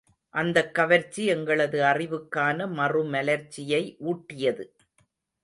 [0.33, 4.65] அந்தக் கவர்ச்சி எங்களது அறிவுக்கான மறுமலர்ச்சியை ஊட்டியது.